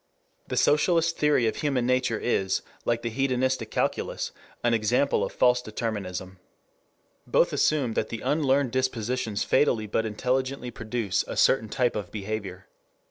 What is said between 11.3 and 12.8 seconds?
certain type of behavior.